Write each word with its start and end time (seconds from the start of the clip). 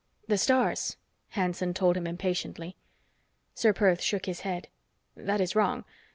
"The 0.27 0.39
stars," 0.39 0.97
Hanson 1.29 1.75
told 1.75 1.95
him 1.95 2.07
impatiently. 2.07 2.75
Ser 3.53 3.71
Perth 3.71 4.01
shook 4.01 4.25
his 4.25 4.39
head. 4.39 4.67
"That 5.15 5.39
is 5.39 5.55
wrong. 5.55 5.85